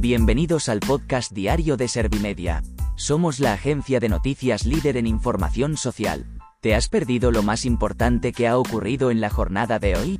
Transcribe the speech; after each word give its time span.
Bienvenidos 0.00 0.70
al 0.70 0.80
podcast 0.80 1.30
diario 1.30 1.76
de 1.76 1.86
Servimedia. 1.86 2.62
Somos 2.96 3.38
la 3.38 3.52
agencia 3.52 4.00
de 4.00 4.08
noticias 4.08 4.64
líder 4.64 4.96
en 4.96 5.06
información 5.06 5.76
social. 5.76 6.24
¿Te 6.62 6.74
has 6.74 6.88
perdido 6.88 7.30
lo 7.30 7.42
más 7.42 7.66
importante 7.66 8.32
que 8.32 8.48
ha 8.48 8.56
ocurrido 8.56 9.10
en 9.10 9.20
la 9.20 9.28
jornada 9.28 9.78
de 9.78 9.96
hoy? 9.96 10.18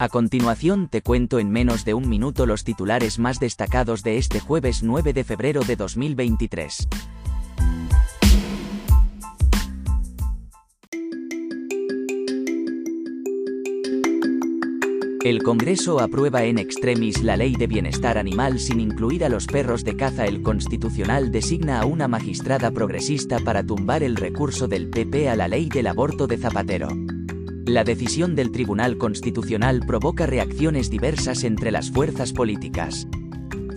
A 0.00 0.08
continuación 0.08 0.88
te 0.88 1.00
cuento 1.00 1.38
en 1.38 1.52
menos 1.52 1.84
de 1.84 1.94
un 1.94 2.08
minuto 2.08 2.44
los 2.44 2.64
titulares 2.64 3.20
más 3.20 3.38
destacados 3.38 4.02
de 4.02 4.18
este 4.18 4.40
jueves 4.40 4.82
9 4.82 5.12
de 5.12 5.22
febrero 5.22 5.62
de 5.62 5.76
2023. 5.76 6.88
El 15.24 15.42
Congreso 15.42 16.00
aprueba 16.00 16.44
en 16.44 16.58
extremis 16.58 17.22
la 17.22 17.38
ley 17.38 17.56
de 17.56 17.66
bienestar 17.66 18.18
animal 18.18 18.60
sin 18.60 18.78
incluir 18.78 19.24
a 19.24 19.30
los 19.30 19.46
perros 19.46 19.82
de 19.82 19.96
caza. 19.96 20.26
El 20.26 20.42
Constitucional 20.42 21.32
designa 21.32 21.80
a 21.80 21.86
una 21.86 22.08
magistrada 22.08 22.70
progresista 22.70 23.38
para 23.38 23.64
tumbar 23.64 24.02
el 24.02 24.16
recurso 24.16 24.68
del 24.68 24.90
PP 24.90 25.30
a 25.30 25.34
la 25.34 25.48
ley 25.48 25.70
del 25.70 25.86
aborto 25.86 26.26
de 26.26 26.36
Zapatero. 26.36 26.88
La 27.64 27.84
decisión 27.84 28.34
del 28.34 28.52
Tribunal 28.52 28.98
Constitucional 28.98 29.80
provoca 29.86 30.26
reacciones 30.26 30.90
diversas 30.90 31.42
entre 31.44 31.70
las 31.70 31.90
fuerzas 31.90 32.34
políticas. 32.34 33.08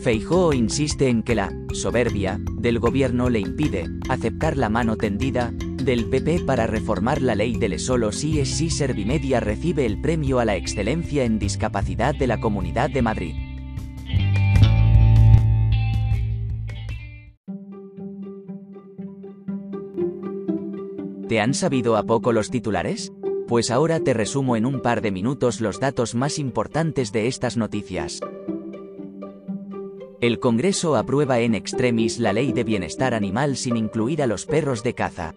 Feijóo 0.02 0.52
insiste 0.52 1.08
en 1.08 1.24
que 1.24 1.36
la 1.36 1.54
soberbia 1.72 2.42
del 2.58 2.80
gobierno 2.80 3.30
le 3.30 3.40
impide 3.40 3.86
aceptar 4.10 4.58
la 4.58 4.68
mano 4.68 4.98
tendida 4.98 5.54
del 5.88 6.10
PP 6.10 6.42
para 6.42 6.68
reformar 6.68 7.22
la 7.22 7.34
ley 7.34 7.56
del 7.56 7.80
solo 7.80 8.12
sí 8.12 8.42
es 8.42 8.50
sí 8.50 8.70
Servimedia 8.70 9.40
recibe 9.40 9.86
el 9.86 10.02
premio 10.02 10.40
a 10.40 10.44
la 10.44 10.58
excelencia 10.58 11.24
en 11.24 11.40
discapacidad 11.40 12.14
de 12.14 12.28
la 12.28 12.42
Comunidad 12.42 12.90
de 12.90 13.02
Madrid. 13.02 13.36
¿Te 21.30 21.40
han 21.40 21.54
sabido 21.54 21.96
a 21.96 22.04
poco 22.04 22.34
los 22.34 22.52
titulares? 22.52 23.14
Pues 23.48 23.72
ahora 23.72 24.02
te 24.02 24.14
resumo 24.14 24.58
en 24.58 24.66
un 24.66 24.82
par 24.82 25.00
de 25.00 25.12
minutos 25.12 25.62
los 25.62 25.80
datos 25.80 26.16
más 26.16 26.38
importantes 26.38 27.14
de 27.14 27.28
estas 27.28 27.56
noticias. 27.56 28.20
El 30.20 30.40
Congreso 30.40 30.98
aprueba 30.98 31.40
en 31.40 31.56
extremis 31.56 32.20
la 32.20 32.34
ley 32.34 32.52
de 32.52 32.66
bienestar 32.66 33.14
animal 33.14 33.56
sin 33.56 33.78
incluir 33.78 34.22
a 34.22 34.28
los 34.28 34.46
perros 34.46 34.84
de 34.84 34.94
caza. 34.94 35.34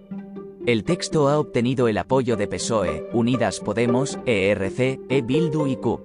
El 0.67 0.85
texto 0.85 1.29
ha 1.29 1.39
obtenido 1.39 1.89
el 1.89 1.97
apoyo 1.97 2.37
de 2.37 2.47
PSOE, 2.47 3.09
Unidas 3.15 3.61
Podemos, 3.61 4.19
ERC, 4.27 5.01
E 5.09 5.23
Bildu 5.23 5.67
y 5.67 5.77
Q. 5.77 6.05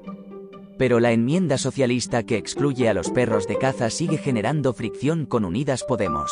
Pero 0.77 1.01
la 1.01 1.11
enmienda 1.11 1.57
socialista 1.57 2.23
que 2.23 2.37
excluye 2.37 2.87
a 2.87 2.93
los 2.93 3.11
perros 3.11 3.47
de 3.47 3.57
caza 3.57 3.89
sigue 3.89 4.17
generando 4.17 4.71
fricción 4.73 5.25
con 5.25 5.43
Unidas 5.43 5.83
Podemos. 5.83 6.31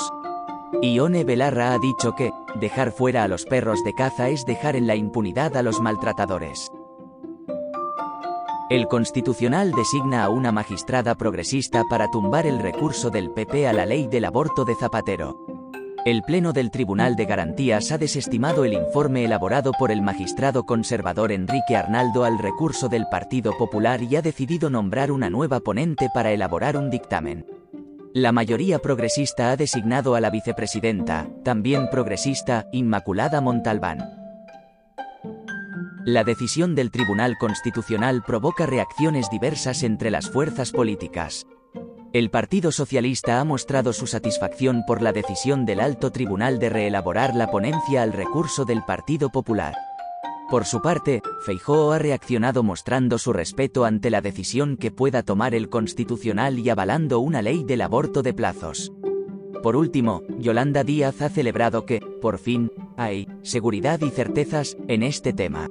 Ione 0.82 1.26
Belarra 1.26 1.74
ha 1.74 1.80
dicho 1.80 2.16
que, 2.16 2.32
dejar 2.62 2.94
fuera 2.94 3.26
a 3.26 3.28
los 3.28 3.44
perros 3.46 3.84
de 3.84 3.94
caza 3.94 4.30
es 4.30 4.46
dejar 4.46 4.78
en 4.78 4.88
la 4.88 4.96
impunidad 4.96 5.58
a 5.58 5.62
los 5.62 5.82
maltratadores. 5.82 6.72
El 8.70 8.88
Constitucional 8.88 9.74
designa 9.74 10.24
a 10.24 10.30
una 10.30 10.54
magistrada 10.54 11.16
progresista 11.16 11.84
para 11.90 12.10
tumbar 12.10 12.48
el 12.48 12.60
recurso 12.60 13.10
del 13.10 13.32
PP 13.32 13.68
a 13.68 13.74
la 13.74 13.86
ley 13.86 14.08
del 14.08 14.24
aborto 14.24 14.64
de 14.64 14.76
Zapatero. 14.76 15.43
El 16.06 16.22
Pleno 16.22 16.52
del 16.52 16.70
Tribunal 16.70 17.16
de 17.16 17.26
Garantías 17.26 17.94
ha 17.94 17.98
desestimado 17.98 18.66
el 18.66 18.74
informe 18.74 19.24
elaborado 19.24 19.72
por 19.72 19.90
el 19.90 20.02
magistrado 20.02 20.66
conservador 20.66 21.32
Enrique 21.32 21.78
Arnaldo 21.78 22.26
al 22.26 22.40
recurso 22.40 22.90
del 22.90 23.08
Partido 23.08 23.58
Popular 23.58 24.04
y 24.04 24.18
ha 24.18 24.22
decidido 24.22 24.70
nombrar 24.70 25.14
una 25.14 25.30
nueva 25.30 25.62
ponente 25.62 26.10
para 26.14 26.32
elaborar 26.32 26.76
un 26.76 26.90
dictamen. 26.90 27.46
La 28.14 28.34
mayoría 28.34 28.80
progresista 28.80 29.52
ha 29.52 29.56
designado 29.56 30.16
a 30.16 30.20
la 30.20 30.30
vicepresidenta, 30.30 31.30
también 31.42 31.90
progresista, 31.90 32.68
Inmaculada 32.74 33.40
Montalbán. 33.40 34.00
La 36.04 36.26
decisión 36.26 36.76
del 36.76 36.92
Tribunal 36.92 37.38
Constitucional 37.38 38.24
provoca 38.28 38.66
reacciones 38.66 39.30
diversas 39.30 39.84
entre 39.84 40.12
las 40.12 40.30
fuerzas 40.30 40.74
políticas. 40.74 41.46
El 42.14 42.30
Partido 42.30 42.72
Socialista 42.72 43.40
ha 43.40 43.44
mostrado 43.44 43.92
su 43.92 44.06
satisfacción 44.06 44.84
por 44.86 45.02
la 45.02 45.12
decisión 45.12 45.66
del 45.66 45.80
alto 45.80 46.12
tribunal 46.12 46.60
de 46.60 46.70
reelaborar 46.70 47.34
la 47.34 47.50
ponencia 47.50 48.04
al 48.04 48.14
recurso 48.14 48.66
del 48.66 48.84
Partido 48.84 49.32
Popular. 49.32 49.74
Por 50.48 50.66
su 50.66 50.80
parte, 50.80 51.24
Feijóo 51.44 51.92
ha 51.92 51.98
reaccionado 51.98 52.62
mostrando 52.62 53.18
su 53.18 53.34
respeto 53.34 53.84
ante 53.84 54.12
la 54.12 54.22
decisión 54.22 54.78
que 54.78 54.92
pueda 54.92 55.24
tomar 55.24 55.56
el 55.56 55.70
Constitucional 55.70 56.60
y 56.60 56.70
avalando 56.70 57.20
una 57.20 57.42
ley 57.42 57.64
del 57.64 57.82
aborto 57.82 58.22
de 58.22 58.36
plazos. 58.36 58.94
Por 59.64 59.76
último, 59.76 60.22
Yolanda 60.38 60.84
Díaz 60.84 61.20
ha 61.24 61.30
celebrado 61.30 61.88
que, 61.88 62.00
por 62.00 62.38
fin, 62.38 62.72
hay 62.96 63.28
seguridad 63.42 64.00
y 64.02 64.12
certezas 64.12 64.78
en 64.88 65.02
este 65.02 65.34
tema. 65.34 65.68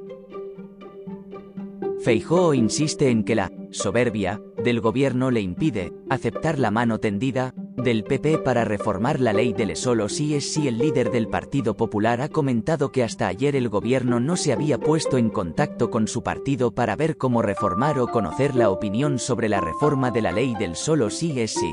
Feijóo 2.01 2.53
insiste 2.53 3.11
en 3.11 3.23
que 3.23 3.37
la 3.37 3.53
soberbia 3.71 4.41
del 4.63 4.81
gobierno 4.81 5.31
le 5.31 5.41
impide 5.41 5.93
aceptar 6.09 6.59
la 6.59 6.71
mano 6.71 6.99
tendida 6.99 7.55
del 7.77 8.05
PP 8.05 8.39
para 8.39 8.65
reformar 8.65 9.21
la 9.21 9.33
ley 9.33 9.53
del 9.53 9.77
solo 9.77 10.09
sí 10.09 10.35
es 10.35 10.53
sí. 10.53 10.69
El 10.69 10.79
líder 10.79 11.11
del 11.11 11.29
Partido 11.29 11.77
Popular 11.77 12.21
ha 12.21 12.29
comentado 12.29 12.93
que 12.93 13.03
hasta 13.03 13.27
ayer 13.27 13.57
el 13.57 13.69
gobierno 13.69 14.21
no 14.21 14.37
se 14.37 14.53
había 14.53 14.79
puesto 14.79 15.19
en 15.19 15.31
contacto 15.31 15.91
con 15.91 16.09
su 16.09 16.23
partido 16.23 16.75
para 16.75 16.97
ver 16.97 17.17
cómo 17.17 17.43
reformar 17.43 17.99
o 17.99 18.09
conocer 18.09 18.55
la 18.55 18.71
opinión 18.71 19.19
sobre 19.19 19.49
la 19.49 19.61
reforma 19.61 20.11
de 20.11 20.23
la 20.23 20.33
ley 20.33 20.55
del 20.59 20.77
solo 20.77 21.11
sí 21.11 21.41
es 21.41 21.53
sí. 21.53 21.73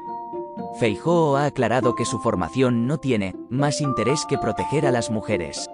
Feijóo 0.79 1.37
ha 1.37 1.45
aclarado 1.45 1.95
que 1.95 2.05
su 2.05 2.19
formación 2.19 2.87
no 2.87 2.97
tiene 2.97 3.35
más 3.49 3.81
interés 3.81 4.25
que 4.27 4.37
proteger 4.37 4.85
a 4.85 4.91
las 4.91 5.09
mujeres. 5.09 5.69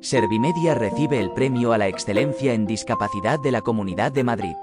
Servimedia 0.00 0.74
recibe 0.74 1.20
el 1.20 1.30
premio 1.30 1.72
a 1.72 1.78
la 1.78 1.86
excelencia 1.86 2.54
en 2.54 2.66
discapacidad 2.66 3.38
de 3.38 3.52
la 3.52 3.60
Comunidad 3.60 4.10
de 4.10 4.24
Madrid. 4.24 4.54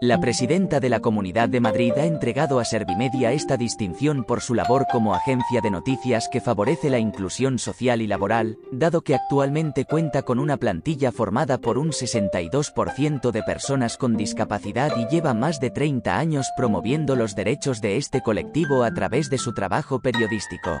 La 0.00 0.20
presidenta 0.20 0.80
de 0.80 0.88
la 0.88 1.00
Comunidad 1.00 1.48
de 1.48 1.60
Madrid 1.60 1.92
ha 1.96 2.04
entregado 2.04 2.58
a 2.58 2.64
Servimedia 2.64 3.32
esta 3.32 3.56
distinción 3.56 4.24
por 4.24 4.40
su 4.40 4.54
labor 4.54 4.86
como 4.90 5.14
agencia 5.14 5.60
de 5.62 5.70
noticias 5.70 6.28
que 6.30 6.40
favorece 6.40 6.90
la 6.90 6.98
inclusión 6.98 7.58
social 7.58 8.02
y 8.02 8.08
laboral, 8.08 8.58
dado 8.72 9.02
que 9.02 9.14
actualmente 9.14 9.84
cuenta 9.84 10.22
con 10.22 10.40
una 10.40 10.56
plantilla 10.56 11.12
formada 11.12 11.58
por 11.58 11.78
un 11.78 11.90
62% 11.90 13.30
de 13.30 13.42
personas 13.44 13.96
con 13.96 14.16
discapacidad 14.16 14.92
y 14.96 15.06
lleva 15.06 15.32
más 15.32 15.60
de 15.60 15.70
30 15.70 16.18
años 16.18 16.48
promoviendo 16.56 17.14
los 17.14 17.36
derechos 17.36 17.80
de 17.80 17.96
este 17.96 18.20
colectivo 18.20 18.82
a 18.82 18.92
través 18.92 19.30
de 19.30 19.38
su 19.38 19.54
trabajo 19.54 20.00
periodístico. 20.00 20.80